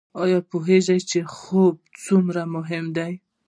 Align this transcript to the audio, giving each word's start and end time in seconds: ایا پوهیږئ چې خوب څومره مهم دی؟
ایا 0.23 0.39
پوهیږئ 0.49 0.99
چې 1.09 1.19
خوب 1.35 1.75
څومره 2.05 2.41
مهم 2.55 2.85
دی؟ 2.95 3.13